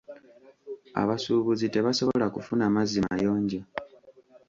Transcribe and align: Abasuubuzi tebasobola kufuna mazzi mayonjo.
Abasuubuzi 1.01 1.65
tebasobola 1.73 2.25
kufuna 2.35 2.65
mazzi 2.75 2.99
mayonjo. 3.07 3.61